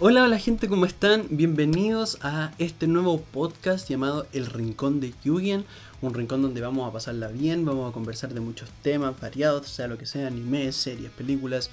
[0.00, 1.26] Hola, hola gente, ¿cómo están?
[1.28, 5.64] Bienvenidos a este nuevo podcast llamado El Rincón de Yugen.
[6.02, 9.88] Un rincón donde vamos a pasarla bien, vamos a conversar de muchos temas variados, sea
[9.88, 11.72] lo que sea, anime, series, películas,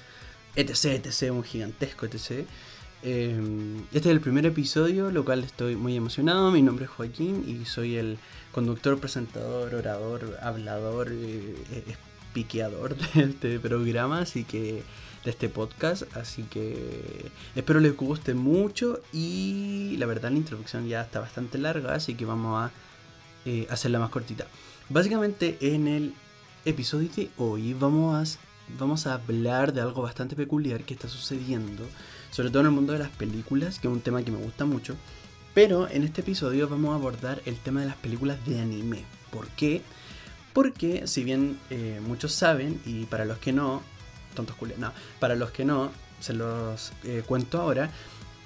[0.56, 2.44] etc, etc, un gigantesco etc.
[3.04, 3.40] Eh,
[3.92, 6.50] este es el primer episodio, lo cual estoy muy emocionado.
[6.50, 8.18] Mi nombre es Joaquín y soy el
[8.50, 11.54] conductor, presentador, orador, hablador, eh,
[12.32, 14.82] piqueador de este programa, así que
[15.26, 21.02] de este podcast, así que espero les guste mucho y la verdad la introducción ya
[21.02, 22.70] está bastante larga, así que vamos a
[23.44, 24.46] eh, hacerla más cortita.
[24.88, 26.14] Básicamente en el
[26.64, 28.38] episodio de hoy vamos a,
[28.78, 31.84] vamos a hablar de algo bastante peculiar que está sucediendo,
[32.30, 34.64] sobre todo en el mundo de las películas, que es un tema que me gusta
[34.64, 34.94] mucho,
[35.54, 39.04] pero en este episodio vamos a abordar el tema de las películas de anime.
[39.32, 39.82] ¿Por qué?
[40.52, 43.82] Porque si bien eh, muchos saben, y para los que no,
[44.36, 44.80] tontos culiados.
[44.80, 47.90] No, para los que no, se los eh, cuento ahora.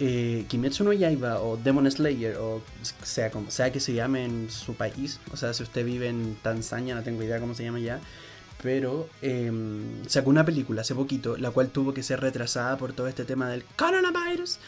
[0.02, 2.62] Eh, Kimetsu no Yaiba o Demon Slayer o
[3.02, 6.36] sea como sea que se llame en su país, o sea si usted vive en
[6.36, 8.00] Tanzania, no tengo idea cómo se llama ya,
[8.62, 13.08] pero em, sacó una película hace poquito, la cual tuvo que ser retrasada por todo
[13.08, 14.58] este tema del coronavirus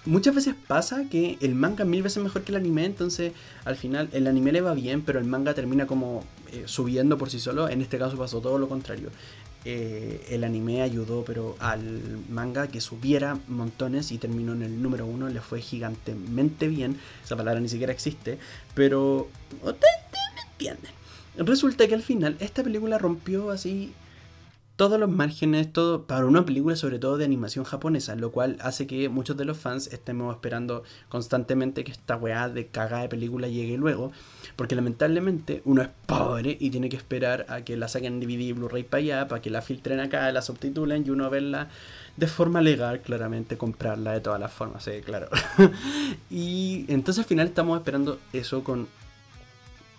[0.06, 3.34] muchas veces pasa que el manga es mil veces mejor que el anime, entonces
[3.66, 7.30] al final el anime le va bien, pero el manga termina como eh, subiendo por
[7.30, 7.70] sí solo.
[7.70, 9.10] En este caso pasó todo lo contrario.
[9.64, 15.06] Eh, el anime ayudó pero al manga que subiera montones y terminó en el número
[15.06, 18.40] uno, le fue gigantemente bien, esa palabra ni siquiera existe,
[18.74, 19.30] pero
[19.64, 20.92] me entienden.
[21.38, 23.94] Resulta que al final esta película rompió así
[24.76, 28.88] todos los márgenes, todo para una película sobre todo de animación japonesa, lo cual hace
[28.88, 33.48] que muchos de los fans estemos esperando constantemente que esta weá de caga de película
[33.48, 34.12] llegue luego,
[34.56, 38.84] porque lamentablemente uno es pobre y tiene que esperar a que la saquen DVD Blu-ray
[38.84, 41.70] para allá, para que la filtren acá, la subtitulen y uno verla
[42.18, 45.30] de forma legal, claramente comprarla de todas las formas, sí, claro.
[46.30, 48.88] y entonces al final estamos esperando eso con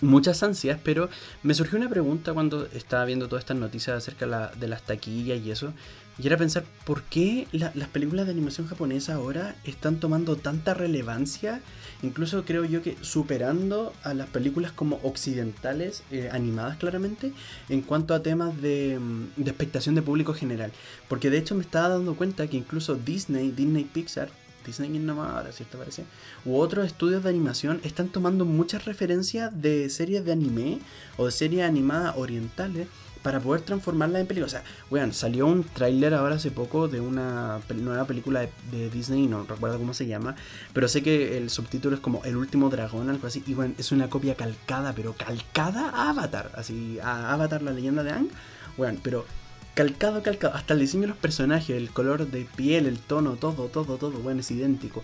[0.02, 1.08] muchas ansias, pero
[1.42, 5.50] me surgió una pregunta cuando estaba viendo todas estas noticias acerca de las taquillas y
[5.50, 5.72] eso.
[6.18, 11.62] Y era pensar, ¿por qué las películas de animación japonesa ahora están tomando tanta relevancia?
[12.02, 17.32] Incluso creo yo que superando a las películas como occidentales, eh, animadas claramente,
[17.70, 19.00] en cuanto a temas de,
[19.36, 20.70] de expectación de público general.
[21.08, 24.28] Porque de hecho me estaba dando cuenta que incluso Disney, Disney Pixar,
[24.64, 25.79] Disney ahora, ¿cierto?
[25.79, 26.05] Parece.
[26.44, 30.79] U otros estudios de animación están tomando muchas referencias de series de anime
[31.17, 32.88] o de series animadas orientales
[33.23, 34.47] para poder transformarla en película.
[34.47, 39.26] O sea, weón, salió un tráiler ahora hace poco de una nueva película de, Disney,
[39.26, 40.35] no recuerdo cómo se llama,
[40.73, 43.93] pero sé que el subtítulo es como El último dragón, algo así, y bueno, es
[43.93, 48.29] una copia calcada, pero calcada a Avatar, así, a Avatar, la leyenda de Ang,
[48.76, 49.25] weón, pero
[49.74, 50.54] calcado, calcado.
[50.54, 54.10] Hasta el diseño de los personajes, el color de piel, el tono, todo, todo, todo,
[54.19, 55.02] bueno, es idéntico.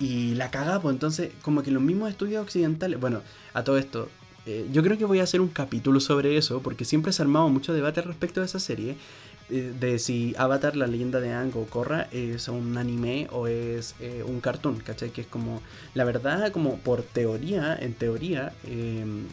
[0.00, 3.22] Y la cagada, pues entonces, como que los mismos estudios occidentales, bueno,
[3.52, 4.08] a todo esto,
[4.46, 7.24] eh, yo creo que voy a hacer un capítulo sobre eso, porque siempre se ha
[7.24, 8.96] armado mucho debate respecto a esa serie.
[9.50, 11.66] eh, de si Avatar, la leyenda de Aang o
[12.12, 15.10] es un anime o es eh, un cartoon, ¿cachai?
[15.10, 15.62] Que es como,
[15.94, 18.52] la verdad, como por teoría, en teoría,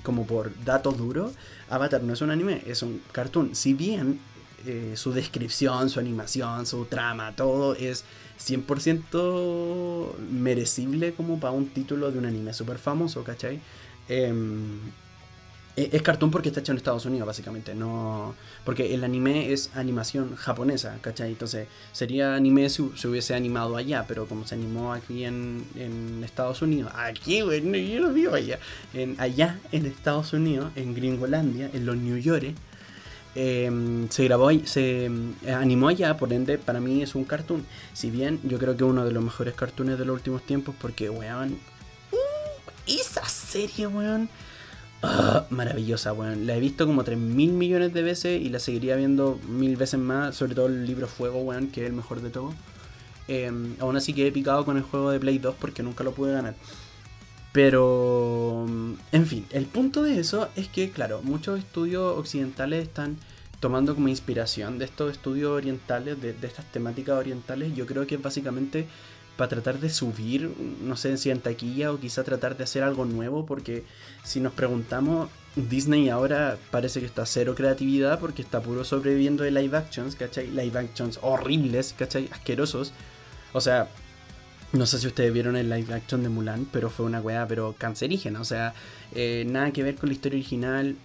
[0.03, 1.33] como por datos duros,
[1.69, 3.56] Avatar no es un anime, es un cartoon.
[3.56, 4.19] Si bien
[4.66, 8.04] eh, su descripción, su animación, su trama, todo es
[8.40, 13.60] 100% merecible como para un título de un anime súper famoso, ¿cachai?
[14.10, 14.80] Em,
[15.76, 17.76] e- es cartoon porque está hecho en Estados Unidos, básicamente.
[17.76, 21.30] No, porque el anime es animación japonesa, ¿cachai?
[21.32, 25.66] Entonces sería anime si se hubiese animado allá, pero como se animó aquí en,
[26.24, 28.60] Estados Unidos, aquí, güey, no, yo lo vivo allá,
[28.94, 32.56] en, allá en Estados Unidos, en Gringolandia, en los New York,
[33.36, 37.66] eh, se grabó, se eh, animó allá, por ende, para mí es un cartoon.
[37.94, 41.10] Si bien yo creo que uno de los mejores cartoons de los últimos tiempos, porque,
[41.10, 41.58] weón,
[42.12, 44.30] uh, esa serie, weón.
[45.04, 46.48] ah, maravillosa, weón.
[46.48, 50.00] La he visto como 3 mil millones de veces y la seguiría viendo mil veces
[50.00, 50.36] más.
[50.36, 52.54] Sobre todo el libro Fuego, weón, que es el mejor de todo.
[53.28, 56.34] Eh, aún así quedé picado con el juego de Play 2 porque nunca lo pude
[56.34, 56.56] ganar.
[57.56, 58.66] Pero,
[59.13, 63.16] en fin, el punto de eso es que, claro, muchos estudios occidentales están
[63.62, 67.74] tomando como inspiración de estos estudios orientales, de, estas temáticas orientales.
[67.74, 68.88] Yo creo que es básicamente
[69.38, 70.54] para tratar de subir,
[70.84, 73.86] no sé si en taquilla o quizá tratar de hacer algo nuevo, porque
[74.25, 79.52] si nos preguntamos, Disney ahora parece que está cero creatividad porque está puro sobreviviendo de
[79.52, 80.48] live actions, ¿cachai?
[80.48, 82.28] Live actions horribles, ¿cachai?
[82.34, 82.92] Asquerosos.
[83.54, 83.88] O sea,
[84.75, 87.75] no sé si ustedes vieron el live action de Mulan, pero fue una weá, pero
[87.77, 88.42] cancerígena.
[88.42, 88.74] O sea,
[89.13, 90.95] eh, nada que ver con la historia original.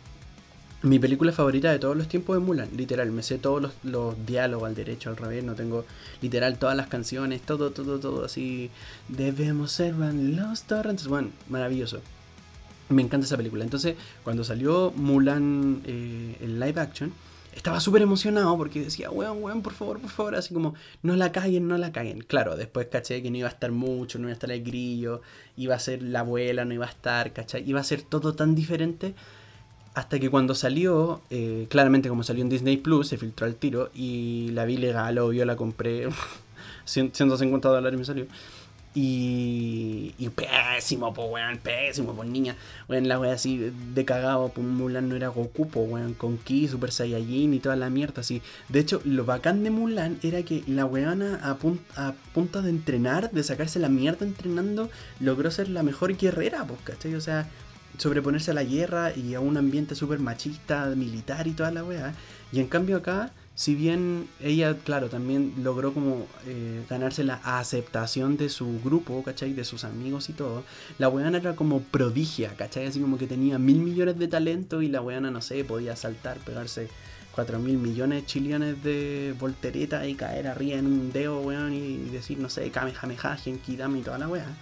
[0.82, 3.11] Mi película favorita de todos los tiempos es Mulan, literal.
[3.11, 5.44] Me sé todos los, los diálogos al derecho, al revés.
[5.44, 5.84] No tengo
[6.20, 8.70] literal todas las canciones, todo, todo, todo así.
[9.08, 11.06] Debemos ser Van los torrentes.
[11.06, 12.00] Bueno, maravilloso.
[12.88, 13.62] Me encanta esa película.
[13.62, 17.12] Entonces, cuando salió Mulan eh, en live action,
[17.55, 21.32] estaba súper emocionado porque decía, weón, weón, por favor, por favor, así como, no la
[21.32, 22.20] caguen, no la caguen.
[22.20, 25.20] Claro, después caché que no iba a estar mucho, no iba a estar el grillo,
[25.56, 27.69] iba a ser la abuela, no iba a estar, ¿cachai?
[27.69, 29.14] Iba a ser todo tan diferente.
[29.94, 33.91] Hasta que cuando salió, eh, claramente como salió en Disney Plus, se filtró al tiro
[33.94, 36.08] y la vi legal, obvio, la compré.
[36.85, 38.26] 150 dólares me salió.
[38.92, 42.56] Y, pésimo, po, weón, pésimo, po, niña.
[42.88, 46.66] Weón, la wea así de cagado, pues Mulan no era Goku, po, weón, con Ki,
[46.69, 48.42] Super Saiyajin y toda la mierda así.
[48.69, 52.70] De hecho, lo bacán de Mulan era que la weona a, pun- a punta de
[52.70, 54.90] entrenar, de sacarse la mierda entrenando,
[55.20, 57.14] logró ser la mejor guerrera, pues, ¿cachai?
[57.14, 57.48] O sea,
[57.98, 62.14] sobreponerse a la guerra y a un ambiente súper machista, militar y toda la weá.
[62.52, 63.31] Y en cambio acá,
[63.61, 69.53] si bien ella, claro, también logró como eh, ganarse la aceptación de su grupo, ¿cachai?
[69.53, 70.65] De sus amigos y todo,
[70.97, 72.87] la weana era como prodigia, ¿cachai?
[72.87, 76.39] Así como que tenía mil millones de talento y la weana, no sé, podía saltar,
[76.39, 76.89] pegarse
[77.33, 82.39] cuatro mil millones chilenes de voltereta y caer arriba en un dedo, weón, y decir,
[82.39, 84.57] no sé, Kamehameha, Genkidama y toda la weá.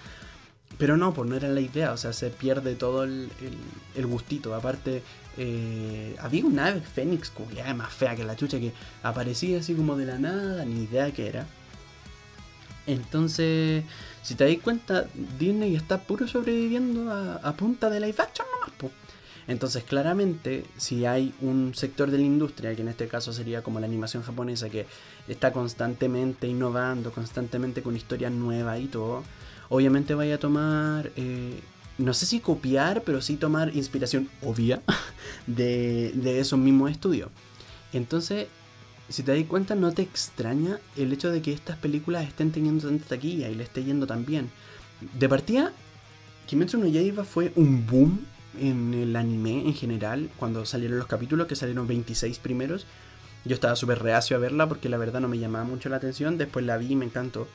[0.79, 3.29] Pero no, pues no era la idea, o sea, se pierde todo el,
[3.97, 4.55] el- gustito.
[4.55, 5.03] Aparte,
[5.37, 8.73] eh, había una ave fénix culiada más fea que la chucha que
[9.03, 11.47] aparecía así como de la nada, ni idea que era.
[12.87, 13.85] Entonces,
[14.23, 15.07] si te das cuenta,
[15.39, 18.93] Disney está puro sobreviviendo a, a punta de live action nomás.
[19.47, 23.81] Entonces, claramente, si hay un sector de la industria, que en este caso sería como
[23.81, 24.87] la animación japonesa, que
[25.27, 29.25] está constantemente innovando, constantemente con historias nuevas y todo,
[29.69, 31.61] obviamente vaya a tomar, eh,
[31.99, 34.83] no sé si copiar, pero sí tomar inspiración obvia
[35.47, 37.31] de, de esos mismos estudios.
[37.93, 38.49] Entonces,
[39.09, 42.87] si te das cuenta, no te extraña el hecho de que estas películas estén teniendo
[42.87, 44.51] tanta taquilla y le esté yendo tan bien.
[45.19, 45.73] De partida,
[46.47, 48.27] Kimetsu no Yaiba fue un boom
[48.61, 52.87] en el anime en general, cuando salieron los capítulos, que salieron 26 primeros.
[53.45, 56.37] Yo estaba súper reacio a verla porque la verdad no me llamaba mucho la atención,
[56.39, 57.47] después la vi y me encantó.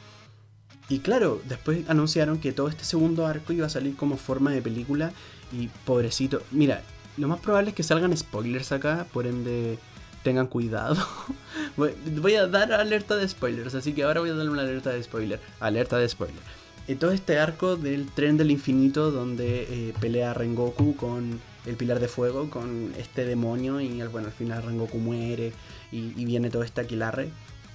[0.89, 4.61] Y claro, después anunciaron que todo este segundo arco iba a salir como forma de
[4.61, 5.11] película
[5.51, 6.83] y pobrecito, mira,
[7.17, 9.77] lo más probable es que salgan spoilers acá, por ende
[10.23, 10.95] tengan cuidado.
[11.77, 15.03] Voy a dar alerta de spoilers, así que ahora voy a dar una alerta de
[15.03, 15.39] spoiler.
[15.59, 16.41] Alerta de spoiler.
[16.87, 21.99] Y todo este arco del tren del infinito donde eh, pelea Rengoku con el pilar
[21.99, 25.53] de fuego, con este demonio y bueno, al final Rengoku muere
[25.91, 27.29] y, y viene todo este aquelarre.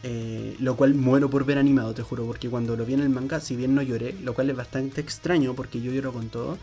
[0.05, 3.09] Eh, lo cual muero por ver animado, te juro, porque cuando lo vi en el
[3.11, 6.57] manga, si bien no lloré, lo cual es bastante extraño porque yo lloro con todo.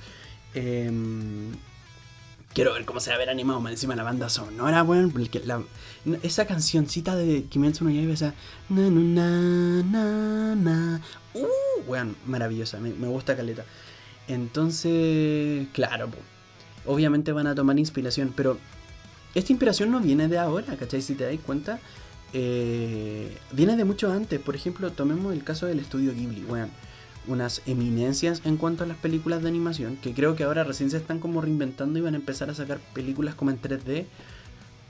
[0.54, 1.52] em,
[2.54, 5.14] quiero ver cómo se va a ver animado, más encima la banda sonora, weón.
[5.44, 5.62] la-
[6.24, 8.34] esa cancioncita de Kimetsu no Yaiba, esa.
[11.34, 13.66] Uh, weón, maravillosa, me, me gusta caleta.
[14.30, 16.10] Entonces, claro,
[16.86, 18.58] obviamente van a tomar inspiración, pero
[19.34, 21.02] esta inspiración no viene de ahora, ¿cachai?
[21.02, 21.80] Si te dais cuenta,
[22.34, 24.40] eh, viene de mucho antes.
[24.40, 26.70] Por ejemplo, tomemos el caso del estudio Ghibli, bueno,
[27.28, 30.98] unas eminencias en cuanto a las películas de animación, que creo que ahora recién se
[30.98, 34.06] están como reinventando y van a empezar a sacar películas como en 3D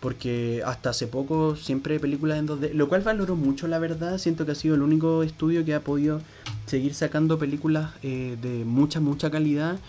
[0.06, 4.46] porque hasta hace poco siempre películas en 2D, lo cual valoro mucho la verdad, siento
[4.46, 6.22] que ha sido el único estudio que ha podido
[6.68, 9.80] seguir sacando películas eh, de mucha, mucha calidad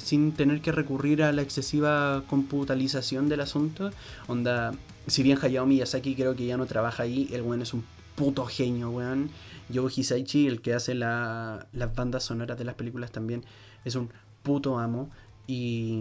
[0.00, 3.90] sin tener que recurrir a la excesiva computalización del asunto.
[4.26, 4.72] Onda,
[5.06, 7.84] si bien Hayao Miyazaki creo que ya no trabaja ahí, el weón es un
[8.14, 9.30] puto genio, weón.
[9.68, 13.44] Yo Hisaichi, el que hace las bandas sonoras de las películas también,
[13.84, 14.10] es un
[14.42, 15.10] puto amo.
[15.46, 16.00] Y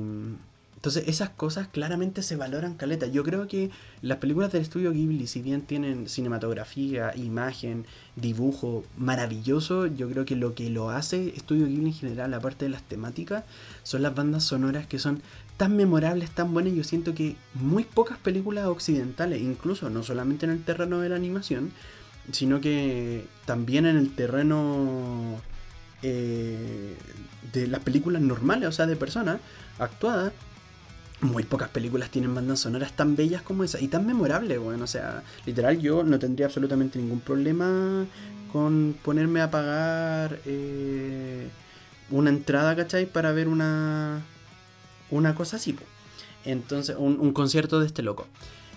[0.86, 3.08] entonces esas cosas claramente se valoran caleta.
[3.08, 3.72] Yo creo que
[4.04, 10.36] las películas del estudio Ghibli, si bien tienen cinematografía, imagen, dibujo maravilloso, yo creo que
[10.36, 13.46] lo que lo hace Estudio Ghibli en general, aparte de las temáticas,
[13.82, 15.24] son las bandas sonoras que son
[15.58, 16.74] tan memorables, tan buenas.
[16.74, 21.16] Yo siento que muy pocas películas occidentales, incluso no solamente en el terreno de la
[21.16, 21.72] animación,
[22.32, 25.42] sino que también en el terreno
[26.04, 26.96] eh,
[27.54, 29.40] de las películas normales, o sea, de personas
[29.80, 30.32] actuadas,
[31.26, 34.88] muy pocas películas tienen bandas sonoras tan bellas como esa y tan memorables, bueno, o
[34.88, 38.06] sea, literal yo no tendría absolutamente ningún problema
[38.52, 41.50] con ponerme a pagar eh,
[42.10, 43.06] una entrada, ¿cachai?
[43.06, 44.22] Para ver una,
[45.12, 45.76] una cosa así,
[46.46, 48.28] entonces, un, concierto de este loco.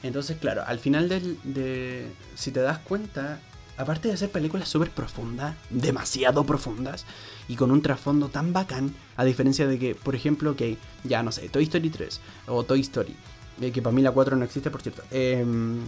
[0.02, 3.40] Entonces, claro, al final del, de, si te das cuenta,
[3.78, 7.06] aparte de hacer películas súper profundas, demasiado profundas,
[7.46, 11.32] y con un trasfondo tan bacán, a diferencia de que, por ejemplo, que ya no
[11.32, 13.14] sé, Toy Story 3 o Toy Story,
[13.60, 15.02] eh, que para mí la 4 no existe, por cierto.
[15.10, 15.80] Em,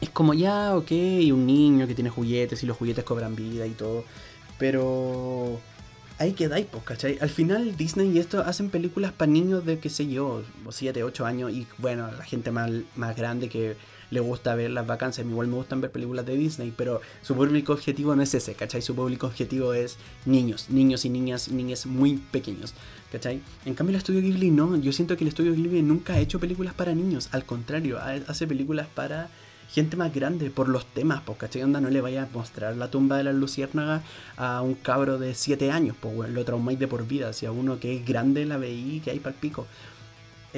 [0.00, 0.90] es como ya, ok,
[1.32, 4.04] un niño que tiene juguetes y los juguetes cobran vida y todo,
[4.58, 5.60] pero
[6.18, 7.18] ahí quedáis, pues, ¿cachai?
[7.20, 11.26] Al final Disney y esto hacen películas para niños de, qué sé yo, 7, 8
[11.26, 13.76] años y bueno, la gente más, más grande que
[14.10, 15.26] le gusta ver las vacancias.
[15.26, 18.82] Igual me gustan ver películas de Disney, pero su público objetivo no es ese, ¿cachai?
[18.82, 19.96] Su público objetivo es
[20.26, 22.74] niños, niños y niñas, niñas muy pequeños,
[23.12, 23.40] ¿cachai?
[23.64, 26.40] En cambio el estudio Ghibli no, yo siento que el estudio Ghibli nunca ha hecho
[26.40, 29.28] películas para niños, al contrario, hace películas para
[29.70, 31.62] gente más grande por los temas, pues, ¿cachai?
[31.62, 34.02] Onda no le vaya a mostrar la tumba de la luciérnaga
[34.36, 37.78] a un cabro de 7 años, pues, lo traumáis de por vida, si a uno
[37.78, 39.66] que es grande la veí que hay para el pico.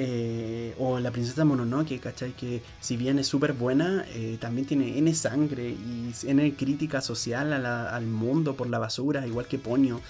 [0.03, 2.31] Eh, o la princesa Mononoke, ¿cachai?
[2.31, 7.53] Que si bien es súper buena, eh, también tiene N sangre y N crítica social
[7.53, 10.01] al mundo por la basura, igual que Ponyo,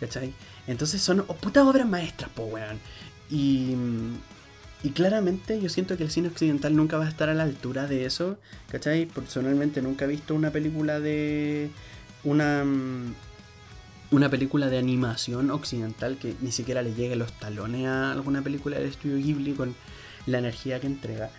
[0.00, 0.34] ¿cachai?
[0.66, 2.78] Entonces son putas obras maestras, po, weón.
[3.30, 3.74] Y,
[4.82, 7.86] y claramente yo siento que el cine occidental nunca va a estar a la altura
[7.86, 8.36] de eso,
[8.70, 9.06] ¿cachai?
[9.06, 11.70] Personalmente nunca he visto una película de
[12.22, 12.66] una
[14.10, 18.78] una película de animación occidental que ni siquiera le llegue los talones a alguna película
[18.78, 19.74] del estudio Ghibli con
[20.26, 21.30] la energía que entrega.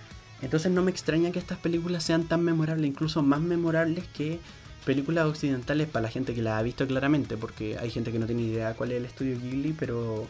[0.42, 4.40] Entonces no me extraña que estas películas sean tan memorables, incluso más memorables que
[4.86, 8.26] películas occidentales para la gente que las ha visto claramente, porque hay gente que no
[8.26, 10.28] tiene idea cuál es el estudio Ghibli, pero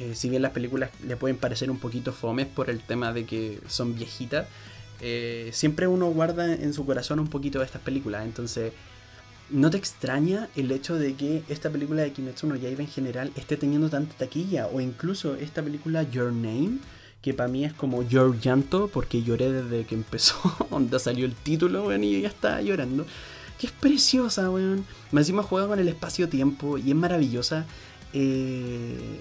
[0.00, 3.26] eh, si bien las películas le pueden parecer un poquito fomes por el tema de
[3.26, 4.48] que son viejitas,
[5.00, 8.72] eh, siempre uno guarda en su corazón un poquito de estas películas, entonces
[9.50, 13.32] ¿No te extraña el hecho de que esta película de Kimetsu no Yaiba en general
[13.34, 14.66] esté teniendo tanta taquilla?
[14.66, 16.78] O incluso esta película Your Name,
[17.22, 20.38] que para mí es como Your Llanto, porque lloré desde que empezó,
[20.70, 23.06] donde salió el título, weón, y ya estaba llorando.
[23.58, 24.84] Que es preciosa, weón.
[25.12, 27.64] Me encima juega con el espacio-tiempo y es maravillosa.
[28.12, 29.20] Eh,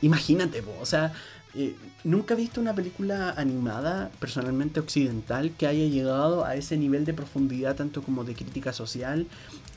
[0.00, 1.12] imagínate, o sea,
[1.56, 7.04] eh, nunca he visto una película animada, personalmente occidental, que haya llegado a ese nivel
[7.04, 9.26] de profundidad, tanto como de crítica social,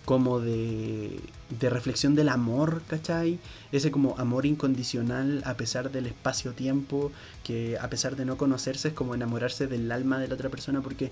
[0.03, 1.19] como de,
[1.50, 3.39] de reflexión del amor, ¿cachai?
[3.71, 7.12] Ese como amor incondicional a pesar del espacio-tiempo,
[7.43, 10.81] que a pesar de no conocerse es como enamorarse del alma de la otra persona,
[10.81, 11.12] porque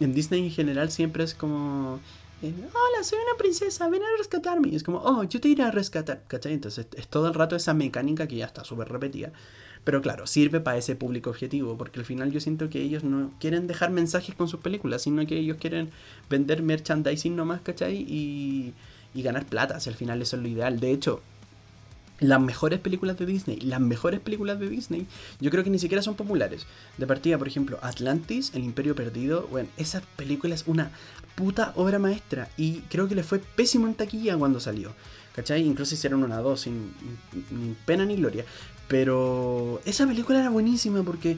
[0.00, 2.00] en Disney en general siempre es como...
[2.40, 4.74] Eh, Hola, soy una princesa, ven a rescatarme.
[4.74, 6.52] Es como, oh, yo te iré a rescatar, ¿cachai?
[6.52, 9.32] Entonces es todo el rato esa mecánica que ya está súper repetida.
[9.88, 13.30] Pero claro, sirve para ese público objetivo, porque al final yo siento que ellos no
[13.40, 15.88] quieren dejar mensajes con sus películas, sino que ellos quieren
[16.28, 17.96] vender merchandising nomás, ¿cachai?
[17.96, 18.74] Y,
[19.14, 20.78] y ganar plata, si al final eso es lo ideal.
[20.78, 21.22] De hecho,
[22.20, 25.06] las mejores películas de Disney, las mejores películas de Disney,
[25.40, 26.66] yo creo que ni siquiera son populares.
[26.98, 30.90] De partida, por ejemplo, Atlantis, El Imperio Perdido, bueno, esa película es una
[31.34, 34.92] puta obra maestra y creo que le fue pésimo en taquilla cuando salió.
[35.34, 35.62] ¿Cachai?
[35.62, 36.92] Incluso hicieron una dos sin,
[37.48, 38.44] sin pena ni gloria.
[38.88, 41.36] Pero esa película era buenísima porque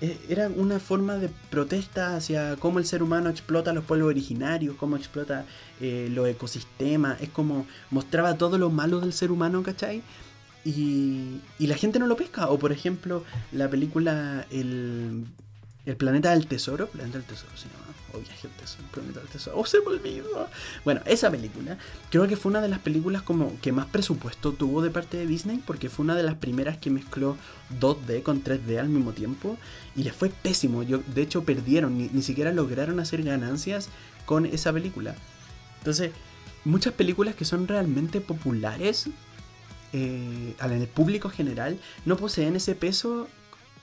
[0.00, 4.76] eh, era una forma de protesta hacia cómo el ser humano explota los pueblos originarios,
[4.76, 5.46] cómo explota
[5.80, 10.02] eh, los ecosistemas, es como mostraba todo lo malo del ser humano, ¿cachai?
[10.64, 12.48] y, y la gente no lo pesca.
[12.48, 15.26] O por ejemplo, la película El,
[15.86, 16.88] el Planeta del Tesoro.
[16.88, 17.93] Planeta del Tesoro se llama.
[18.14, 18.84] O Viaje al Tesoro.
[18.90, 19.58] Planeta Tesoro.
[19.58, 20.48] Oh, se me olvidó.
[20.84, 21.78] Bueno, esa película
[22.10, 25.26] creo que fue una de las películas como que más presupuesto tuvo de parte de
[25.26, 25.62] Disney.
[25.66, 27.36] Porque fue una de las primeras que mezcló
[27.80, 29.58] 2D con 3D al mismo tiempo.
[29.96, 30.82] Y les fue pésimo.
[30.82, 31.98] Yo, de hecho, perdieron.
[31.98, 33.88] Ni, ni siquiera lograron hacer ganancias
[34.26, 35.14] con esa película.
[35.78, 36.12] Entonces,
[36.64, 39.10] muchas películas que son realmente populares
[39.96, 43.28] eh, el público general no poseen ese peso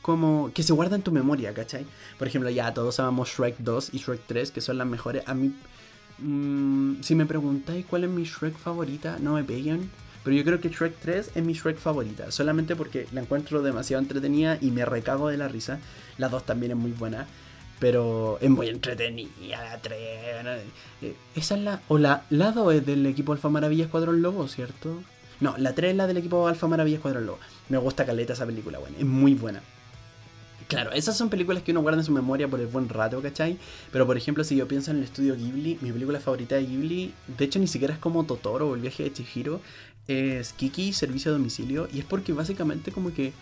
[0.01, 1.85] como que se guarda en tu memoria, ¿cachai?
[2.17, 5.23] Por ejemplo, ya todos amamos Shrek 2 y Shrek 3, que son las mejores.
[5.27, 5.53] A mí,
[6.19, 9.89] mm, si me preguntáis cuál es mi Shrek favorita, no me peguen.
[10.23, 14.01] Pero yo creo que Shrek 3 es mi Shrek favorita, solamente porque la encuentro demasiado
[14.01, 15.79] entretenida y me recago de la risa.
[16.17, 17.25] La 2 también es muy buena,
[17.79, 19.97] pero es muy entretenida la 3.
[21.01, 21.81] Eh, esa es la...
[21.87, 25.01] O la, la 2 es del equipo Alfa Maravilla Escuadrón Lobo, ¿cierto?
[25.39, 27.39] No, la 3 es la del equipo Alfa Maravilla Escuadrón Lobo.
[27.69, 29.63] Me gusta caleta esa película, bueno, es muy buena.
[30.71, 33.57] Claro, esas son películas que uno guarda en su memoria por el buen rato, ¿cachai?
[33.91, 37.13] Pero por ejemplo, si yo pienso en el estudio Ghibli, mi película favorita de Ghibli,
[37.27, 39.59] de hecho ni siquiera es como Totoro o el viaje de Chihiro,
[40.07, 43.33] es Kiki, Servicio a Domicilio, y es porque básicamente como que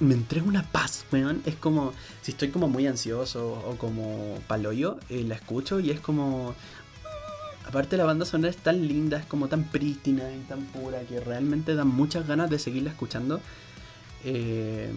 [0.00, 1.42] me entrega una paz, weón.
[1.44, 6.00] Es como, si estoy como muy ansioso o como paloyo, eh, la escucho y es
[6.00, 6.54] como...
[7.66, 11.20] Aparte la banda sonora es tan linda, es como tan prístina y tan pura que
[11.20, 13.42] realmente da muchas ganas de seguirla escuchando.
[14.24, 14.90] Eh,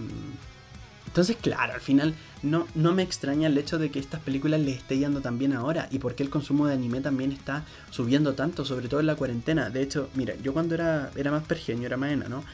[1.12, 4.72] entonces, claro, al final no, no me extraña el hecho de que estas películas le
[4.72, 8.34] esté yendo tan bien ahora y por qué el consumo de anime también está subiendo
[8.34, 9.70] tanto, sobre todo en la cuarentena.
[9.70, 12.46] De hecho, mira, yo cuando era, era más pergeño, era más ¿no?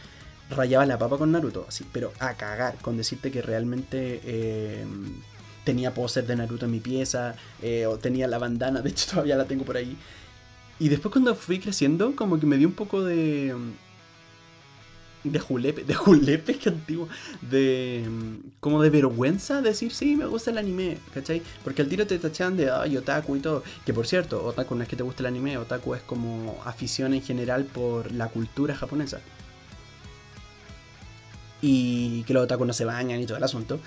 [0.49, 4.83] Rayaba la papa con Naruto, así, pero a cagar, con decirte que realmente eh,
[5.63, 9.35] tenía póster de Naruto en mi pieza, eh, o tenía la bandana, de hecho todavía
[9.35, 9.95] la tengo por ahí.
[10.79, 13.53] Y después cuando fui creciendo, como que me dio un poco de
[15.31, 17.07] de julepe, de julepe, que antiguo,
[17.41, 18.03] de
[18.59, 21.41] como de vergüenza decir, sí, me gusta el anime, ¿cachai?
[21.63, 24.83] Porque al tiro te tachan de, ay, otaku y todo, que por cierto, otaku no
[24.83, 28.75] es que te guste el anime, otaku es como afición en general por la cultura
[28.75, 29.19] japonesa.
[31.61, 33.79] Y que los otaku no se bañan y todo el asunto.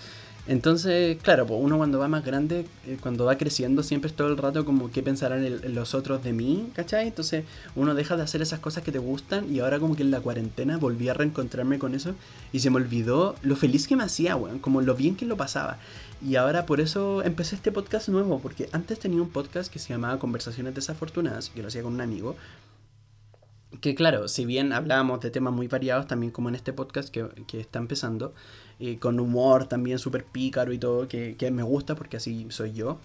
[0.51, 4.27] Entonces, claro, pues uno cuando va más grande, eh, cuando va creciendo, siempre es todo
[4.27, 7.07] el rato como qué pensarán los otros de mí, ¿cachai?
[7.07, 7.45] Entonces
[7.77, 10.21] uno deja de hacer esas cosas que te gustan y ahora como que en la
[10.21, 12.17] cuarentena volví a reencontrarme con eso
[12.53, 15.37] y se me olvidó lo feliz que me hacía, weón, como lo bien que lo
[15.37, 15.79] pasaba.
[16.21, 19.91] Y ahora por eso empecé este podcast nuevo, porque antes tenía un podcast que se
[19.91, 22.35] llamaba Conversaciones Desafortunadas, que lo hacía con un amigo,
[23.81, 27.29] que claro, si bien hablábamos de temas muy variados, también como en este podcast que,
[27.47, 28.35] que está empezando,
[28.99, 32.99] con humor también súper pícaro y todo, que, que, me gusta porque así soy yo.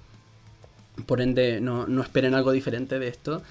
[1.06, 3.42] Por ende, no, no esperen algo diferente de esto.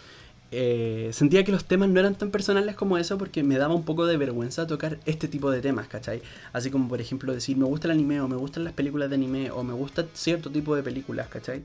[0.56, 3.84] Eh, sentía que los temas no eran tan personales como eso porque me daba un
[3.84, 6.22] poco de vergüenza tocar este tipo de temas, ¿cachai?
[6.52, 9.16] Así como por ejemplo decir me gusta el anime o me gustan las películas de
[9.16, 11.64] anime o me gusta cierto tipo de películas, ¿cachai?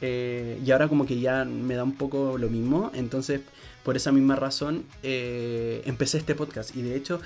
[0.00, 3.42] Eh, y ahora como que ya me da un poco lo mismo, entonces
[3.84, 7.20] por esa misma razón eh, empecé este podcast y de hecho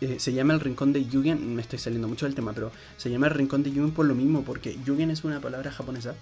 [0.00, 3.10] eh, se llama el rincón de Yugen, me estoy saliendo mucho del tema, pero se
[3.10, 6.14] llama el rincón de Yugen por lo mismo, porque Yugen es una palabra japonesa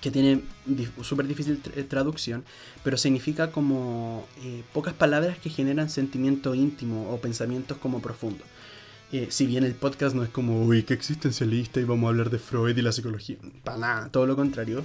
[0.00, 0.42] que tiene
[1.02, 2.44] súper difícil eh, traducción,
[2.84, 8.46] pero significa como eh, pocas palabras que generan sentimiento íntimo o pensamientos como profundos.
[9.28, 12.38] si bien el podcast no es como, uy, qué existencialista y vamos a hablar de
[12.38, 14.84] Freud y la psicología, para nada, todo lo contrario.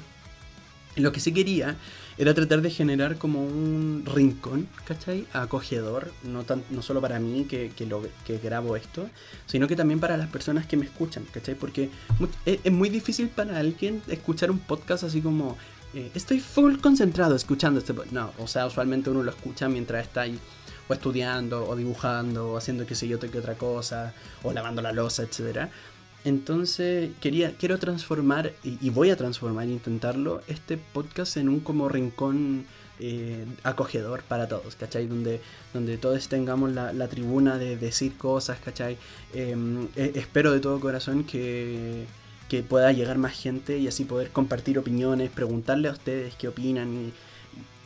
[0.96, 1.76] Lo que sí quería
[2.18, 5.26] era tratar de generar como un rincón, ¿cachai?
[5.34, 9.10] Acogedor, no, tan, no solo para mí que, que, grabo esto,
[9.46, 11.56] sino que también para las personas que me escuchan, ¿cachai?
[11.56, 11.90] Porque
[12.46, 15.58] es, muy difícil para alguien escuchar un podcast así como,
[15.94, 18.14] eh, estoy full concentrado escuchando este podcast.
[18.14, 20.40] No, o sea, usualmente uno lo escucha mientras está ahí
[20.88, 24.92] o estudiando, o dibujando, o haciendo que sé yo, que otra cosa, o lavando la
[24.92, 25.70] losa, etcétera.
[26.26, 32.66] Entonces quería, quiero transformar, y, voy a transformar, intentarlo, este podcast en un como rincón
[33.00, 35.08] eh, acogedor para todos, ¿cachai?
[35.08, 35.42] Donde,
[35.74, 38.98] donde todos tengamos la, tribuna de decir cosas, ¿cachai?
[39.34, 42.06] Em, e, espero de todo corazón que,
[42.48, 47.12] que, pueda llegar más gente y así poder compartir opiniones, preguntarle a ustedes qué opinan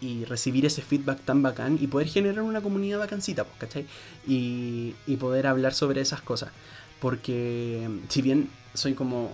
[0.02, 3.86] y, y recibir ese feedback tan bacán y poder generar una comunidad bacancita, pues, ¿cachai?
[4.28, 6.52] Y, y poder hablar sobre esas cosas.
[7.00, 9.34] Porque si bien soy como...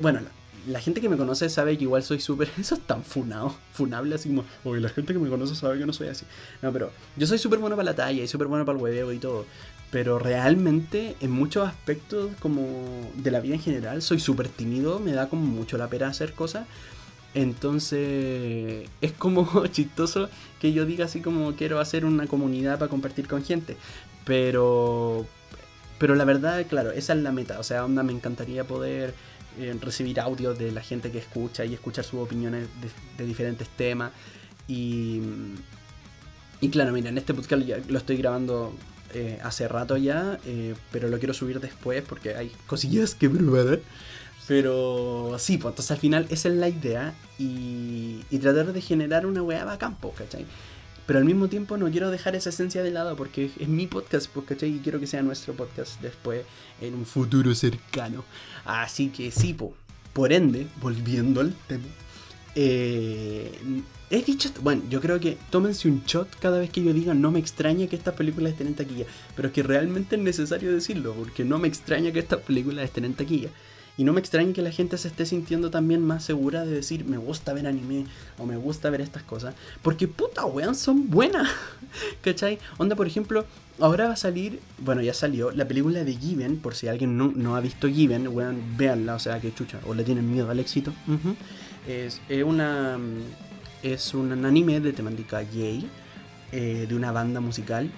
[0.00, 0.20] bueno,
[0.66, 2.48] la, gente que me conoce sabe que igual soy súper...
[2.58, 4.44] Eso es tan funado, funable así como...
[4.64, 6.26] Oye, la gente que me conoce sabe que no soy así.
[6.62, 9.12] No, pero yo soy súper bueno para la talla y súper bueno para el hueveo
[9.12, 9.46] y todo.
[9.90, 15.12] Pero realmente en muchos aspectos como de la vida en general soy súper tímido, me
[15.12, 16.66] da como mucho la pena hacer cosas.
[17.34, 20.28] Entonces es como chistoso
[20.60, 23.76] que yo diga así como quiero hacer una comunidad para compartir con gente.
[24.24, 25.26] Pero,
[25.98, 27.58] pero la verdad, claro, esa es la meta.
[27.58, 29.14] O sea, onda, me encantaría poder
[29.58, 32.68] eh, recibir audios de la gente que escucha y escuchar sus opiniones
[33.16, 34.12] de, diferentes temas.
[34.66, 35.20] Y,
[36.60, 38.74] y claro, mira, en este podcast ya lo estoy grabando
[39.12, 43.80] eh, hace rato ya, eh, pero lo quiero subir después porque hay cosillas que probar.
[44.48, 49.24] Pero sí, pues entonces al final esa es la idea y, y tratar de generar
[49.24, 50.44] una weá bacán, pues, ¿cachai?
[51.06, 54.28] Pero al mismo tiempo no quiero dejar esa esencia de lado porque es mi podcast,
[54.28, 54.76] pues, ¿cachai?
[54.76, 56.44] Y quiero que sea nuestro podcast después
[56.80, 58.24] en un futuro cercano.
[58.64, 59.74] Así que sí, po.
[60.12, 61.84] por ende, volviendo al tema,
[62.54, 63.50] eh,
[64.10, 67.30] he dicho, bueno, yo creo que tómense un shot cada vez que yo diga no
[67.30, 71.14] me extraña que estas películas estén en taquilla, pero es que realmente es necesario decirlo,
[71.14, 73.50] porque no me extraña que estas películas estén en taquilla.
[73.96, 77.04] Y no me extraña que la gente se esté sintiendo también más segura de decir
[77.04, 78.06] me gusta ver anime
[78.38, 79.54] o me gusta ver estas cosas.
[79.82, 81.48] Porque puta weón, son buenas.
[82.22, 82.58] ¿Cachai?
[82.78, 83.44] Onda, por ejemplo,
[83.78, 87.56] ahora va a salir, bueno, ya salió la película de Given, por si alguien no,
[87.56, 90.92] ha visto Given, weón, véanla, o sea, que chucha, o le tienen miedo al éxito.
[91.86, 92.98] es, una.
[93.82, 95.88] Es un anime de temática gay,
[96.52, 97.90] eh, de una banda musical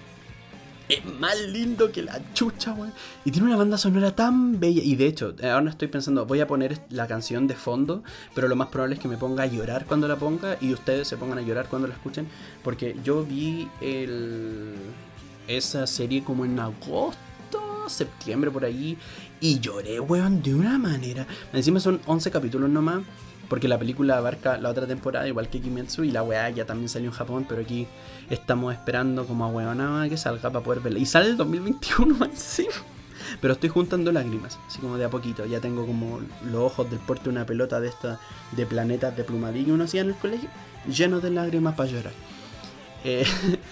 [0.89, 2.93] es más lindo que la chucha, weón.
[3.25, 4.83] Y tiene una banda sonora tan bella.
[4.83, 8.03] Y de hecho, ahora estoy pensando, voy a poner la canción de fondo,
[8.35, 11.09] pero lo más probable es que me ponga a llorar cuando la ponga y ustedes
[11.09, 12.29] se pongan a llorar cuando la escuchen.
[12.63, 14.75] Porque yo vi el...
[15.49, 18.97] esa serie como en agosto, septiembre por ahí,
[19.41, 21.27] y lloré, weón, de una manera.
[21.53, 23.03] Encima son 11 capítulos nomás.
[23.49, 26.89] Porque la película abarca la otra temporada, igual que Kimetsu, y la weá ya también
[26.89, 27.87] salió en Japón, pero aquí
[28.29, 30.99] estamos esperando como a weá que salga para poder verla.
[30.99, 32.73] Y sale el 2021 encima.
[33.41, 35.45] Pero estoy juntando lágrimas, así como de a poquito.
[35.47, 38.19] Ya tengo como los ojos del porte de una pelota de estas
[38.53, 40.49] de planetas de plumadillo uno hacía en el colegio,
[40.89, 42.13] llenos de lágrimas para llorar.
[43.05, 43.25] Eh,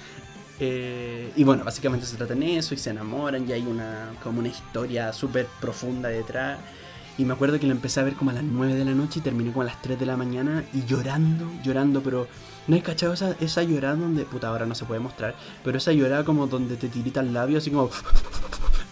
[0.60, 4.40] eh, y bueno, básicamente se trata en eso y se enamoran y hay una como
[4.40, 6.58] una historia súper profunda detrás.
[7.16, 9.20] Y me acuerdo que lo empecé a ver como a las 9 de la noche
[9.20, 12.26] y terminé como a las 3 de la mañana y llorando, llorando, pero
[12.66, 15.92] no he cachado esa, esa llorada donde, puta, ahora no se puede mostrar, pero esa
[15.92, 17.90] llorada como donde te tirita el labio, así como...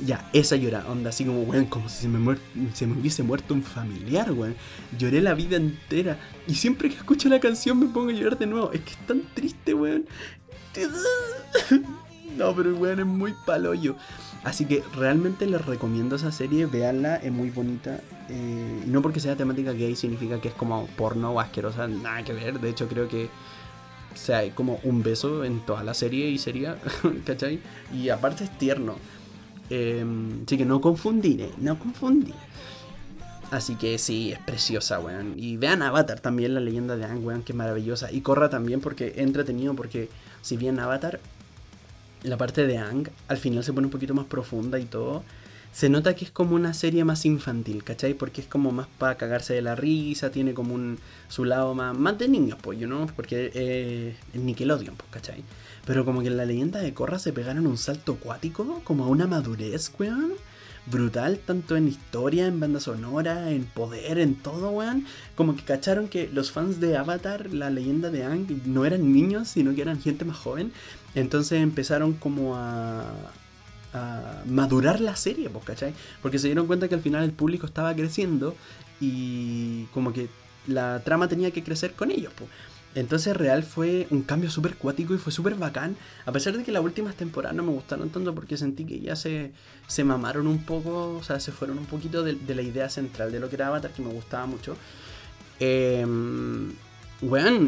[0.04, 2.36] Ya, esa llorada, onda, así como, weón, como si se me,
[2.74, 4.56] se me hubiese muerto un familiar, weón.
[4.98, 6.18] Lloré la vida entera.
[6.48, 8.72] Y siempre que escucho la canción me pongo a llorar de nuevo.
[8.72, 10.06] Es que es tan triste, weón.
[12.36, 13.96] No, pero weón es muy paloyo.
[14.44, 18.00] Así que realmente les recomiendo esa serie, véanla, es muy bonita.
[18.28, 22.32] Eh, no porque sea temática gay significa que es como porno o asquerosa, nada que
[22.32, 22.60] ver.
[22.60, 23.28] De hecho creo que
[24.12, 26.78] o sea, hay como un beso en toda la serie y sería,
[27.24, 27.60] ¿cachai?
[27.94, 28.96] Y aparte es tierno.
[29.70, 31.50] Em, así que no confundir, ¿eh?
[31.58, 32.34] no confundir.
[33.50, 35.34] Así que sí, es preciosa, weón.
[35.36, 38.10] Y vean Avatar también, la leyenda de Ang, weón, que es maravillosa.
[38.10, 40.08] Y Corra también porque es entretenido, porque
[40.40, 41.20] si bien Avatar
[42.22, 45.22] la parte de Ang al final se pone un poquito más profunda y todo.
[45.72, 48.12] Se nota que es como una serie más infantil, ¿cachai?
[48.12, 51.96] Porque es como más para cagarse de la risa, tiene como un su lado más,
[51.96, 53.06] más de niños, pues, ¿no?
[53.16, 55.42] Porque eh, Nickelodeon, pues, ¿cachai?
[55.86, 59.08] Pero como que en la leyenda de Korra se pegaron un salto acuático, como a
[59.08, 60.34] una madurez, weón.
[60.86, 65.06] Brutal, tanto en historia, en banda sonora, en poder, en todo, weón.
[65.36, 69.48] Como que cacharon que los fans de Avatar, la leyenda de Ang, no eran niños,
[69.48, 70.72] sino que eran gente más joven.
[71.14, 73.04] Entonces empezaron como a,
[74.46, 75.94] madurar la serie, pues, ¿cachai?
[76.20, 78.56] Porque se dieron cuenta que al final el público estaba creciendo
[79.00, 80.30] y como que
[80.66, 82.50] la trama tenía que crecer con ellos, pues.
[82.94, 85.96] Entonces real fue un cambio súper cuático y fue súper bacán.
[86.26, 89.16] A pesar de que las últimas temporadas no me gustaron tanto porque sentí que ya
[89.16, 89.52] se,
[89.86, 93.40] se mamaron un poco, o sea, se fueron un poquito de, la idea central de
[93.40, 94.76] lo que era Avatar, que me gustaba mucho.
[95.60, 96.06] Eh,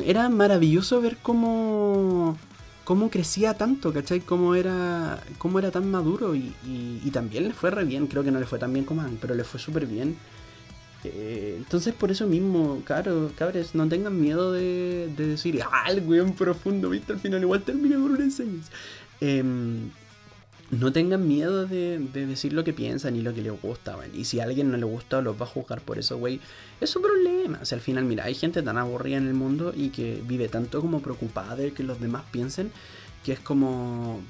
[0.04, 2.37] era maravilloso ver cómo
[2.84, 4.20] cómo crecía tanto, ¿cachai?
[4.20, 8.40] Cómo era, cómo era tan maduro y, también le fue re bien, creo que no
[8.40, 10.16] le fue tan bien como Ang, pero le fue súper bien.
[11.05, 16.01] Eh, entonces por eso mismo, claro, cabres, no tengan miedo de, de decir, ah, el
[16.01, 18.71] weón profundo, viste, al final igual termina con una enseñanza.
[19.21, 19.90] Em,
[20.71, 24.40] no tengan miedo de, decir lo que piensan y lo que les gusta, Y si
[24.40, 26.40] a alguien no le gusta los va a juzgar por eso, güey,
[26.81, 27.59] es su problema.
[27.62, 30.49] O sea, al final, mira, hay gente tan aburrida en el mundo y que vive
[30.49, 32.73] tanto como preocupada de que los demás piensen,
[33.25, 34.21] que es como...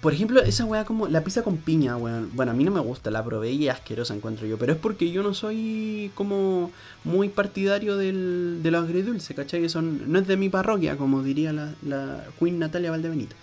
[0.00, 2.30] Por ejemplo, esa weá como la pizza con piña, weón.
[2.34, 4.56] Bueno, a mí no me gusta, la probé y asquerosa encuentro yo.
[4.56, 6.72] Pero es porque yo no soy como
[7.04, 9.64] muy partidario del, de los agridulces, ¿cachai?
[9.64, 13.36] Eso no es de mi parroquia, como diría la, la Queen Natalia Valdebenito.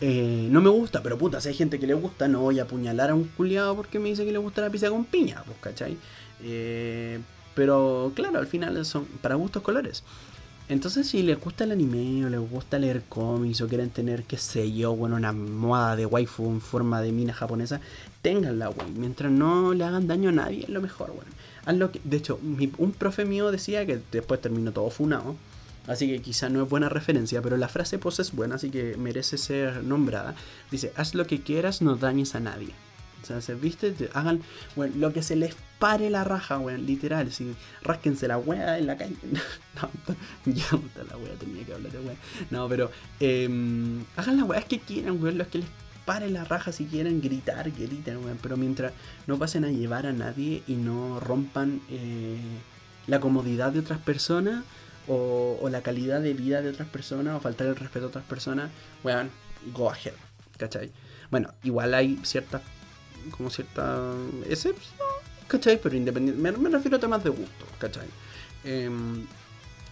[0.00, 2.64] Eh, no me gusta, pero puta, si hay gente que le gusta, no voy a
[2.64, 5.58] apuñalar a un culiado porque me dice que le gusta la pizza con piña, pues,
[5.60, 5.96] ¿cachai?
[6.42, 7.20] Eh,
[7.54, 10.02] Pero claro, al final son para gustos colores.
[10.68, 14.38] Entonces, si les gusta el anime o les gusta leer cómics o quieren tener, qué
[14.38, 17.80] sé yo, bueno, una moda de waifu en forma de mina japonesa,
[18.22, 18.90] ténganla, güey.
[18.92, 21.26] Mientras no le hagan daño a nadie, es lo mejor, güey.
[21.66, 22.00] Haz que.
[22.04, 22.40] De hecho,
[22.78, 25.36] un profe mío decía que después terminó todo funado.
[25.86, 28.96] Así que quizá no es buena referencia, pero la frase pues es buena, así que
[28.96, 30.34] merece ser nombrada.
[30.70, 32.70] Dice, haz lo que quieras, no dañes a nadie.
[33.24, 34.42] O sea, se viste, hagan,
[34.76, 38.86] bueno, lo que se les pare la raja, weón, literal, si rasquense la weá en
[38.86, 39.16] la calle.
[39.24, 39.90] no,
[40.52, 40.66] ya
[41.08, 42.16] la weá, tenía que hablar de weá.
[42.50, 43.44] No, pero eh,
[44.16, 45.68] hagan las weas que quieran, weón, los que les
[46.04, 48.38] pare la raja si quieren gritar, griten, weón.
[48.42, 48.92] Pero mientras
[49.26, 52.36] no pasen a llevar a nadie y no rompan eh,
[53.06, 54.64] la comodidad de otras personas
[55.08, 58.24] o, o, la calidad de vida de otras personas o faltar el respeto a otras
[58.24, 58.70] personas,
[59.02, 59.30] weón,
[59.72, 60.12] go ahead,
[60.58, 60.92] ¿cachai?
[61.30, 62.62] Bueno, igual hay ciertas
[63.30, 64.12] como cierta
[64.48, 64.94] excepción,
[65.48, 65.80] ¿cachai?
[65.82, 68.08] Pero independiente, me, refiero a temas de gusto, ¿cachai?
[68.64, 69.26] Em,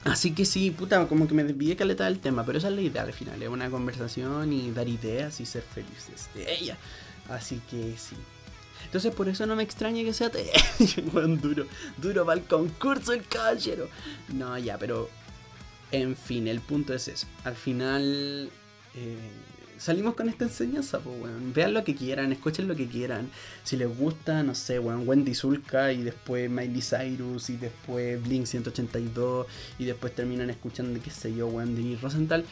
[0.04, 2.80] así que sí, puta, como que me desvié caleta del tema, pero esa es la
[2.80, 6.78] idea al final, es una conversación y dar ideas y ser felices de ella.
[7.28, 8.16] Así que sí.
[8.84, 10.30] Entonces por eso no me extraña que sea
[11.12, 11.66] bueno, duro,
[11.98, 13.88] duro para el concurso el caballero.
[14.28, 15.08] No, ya, pero
[15.92, 17.26] en fin, el punto es eso.
[17.44, 18.50] Al final
[18.94, 19.30] eh,
[19.82, 21.52] salimos con esta enseñanza, pues, weón.
[21.52, 23.28] Vean lo que quieran, escuchen lo que quieran.
[23.64, 28.46] Si les gusta, no sé, weón, Wendy Zulka y después Miley Cyrus y después Blink
[28.46, 29.46] 182
[29.78, 32.44] y después terminan escuchando, qué sé yo, weón, Denis Rosenthal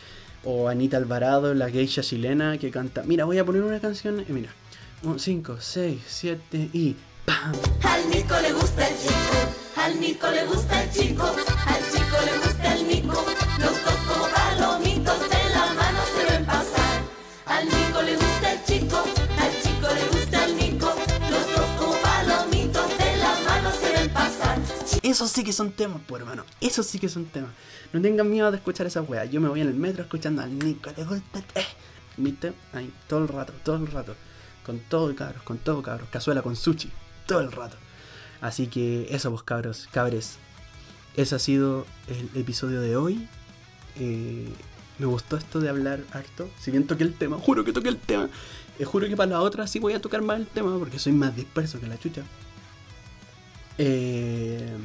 [0.43, 3.05] o Anita Alvarado, la geisha chilena que canta.
[3.05, 4.51] Mira, voy a poner una canción, y mira,
[5.17, 7.53] 5, 6, 7 y ¡pam!
[7.83, 9.15] Al Nico le gusta el chico,
[9.77, 11.25] al Nico le gusta el chico,
[11.67, 12.00] al chico
[25.11, 26.45] Eso sí que son temas, pues hermano.
[26.61, 27.51] Eso sí que son temas.
[27.93, 29.25] No tengan miedo de escuchar esa wea.
[29.25, 31.41] Yo me voy en el metro escuchando al Nico, le gusta.
[31.57, 31.65] Eh.
[32.17, 32.53] ¿Viste?
[32.73, 34.15] Ahí, todo el rato, todo el rato.
[34.65, 36.09] Con todo cabros, con todo cabros.
[36.11, 36.93] Cazuela con sushi,
[37.27, 37.77] todo el rato.
[38.41, 40.37] Así que eso, pues cabros, cabres.
[41.17, 43.29] Ese ha sido el episodio de hoy.
[43.97, 44.49] Eh,
[45.01, 46.49] me gustó esto de hablar harto.
[46.61, 48.29] Si bien toqué el tema, juro que toqué el tema.
[48.79, 51.15] Eh, juro que para la otra sí voy a tocar más el tema porque soy
[51.15, 52.23] más disperso que la chucha.
[53.77, 54.77] Eh,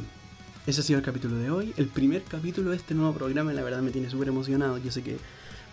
[0.68, 1.74] ese ha sido el capítulo de hoy.
[1.78, 4.78] El primer capítulo de este nuevo programa, la verdad me tiene súper emocionado.
[4.80, 5.18] Yo sé que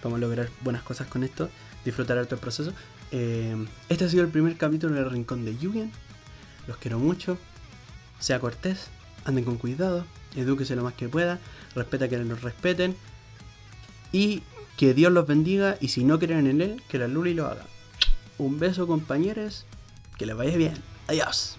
[0.03, 1.49] vamos a lograr buenas cosas con esto.
[1.85, 2.73] Disfrutar harto el proceso.
[3.11, 3.57] Eh,
[3.89, 5.91] este ha sido el primer capítulo del Rincón de Yugen.
[6.67, 7.39] Los quiero mucho.
[8.19, 8.89] Sea cortés.
[9.25, 10.05] Anden con cuidado.
[10.37, 11.39] Edúquese lo más que pueda.
[11.75, 12.95] Respeta que nos respeten.
[14.13, 14.43] Y
[14.77, 17.65] que Dios los bendiga y si no creen en Él, que la Luli lo haga.
[18.37, 19.65] Un beso compañeros,
[20.19, 20.75] que les vaya bien.
[21.09, 21.57] Adiós.